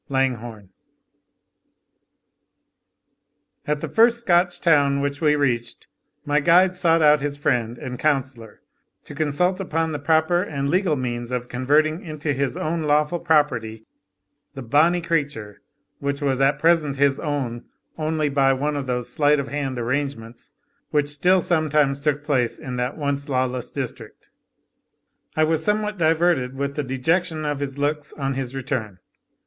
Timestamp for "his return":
28.33-28.97